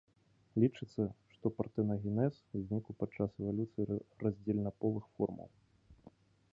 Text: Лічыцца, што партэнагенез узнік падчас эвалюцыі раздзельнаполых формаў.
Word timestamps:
Лічыцца, 0.61 1.03
што 1.33 1.45
партэнагенез 1.57 2.39
узнік 2.61 2.85
падчас 3.03 3.31
эвалюцыі 3.45 3.85
раздзельнаполых 4.25 5.05
формаў. 5.17 5.49